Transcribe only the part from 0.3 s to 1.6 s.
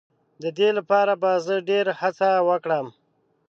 د دې لپاره به زه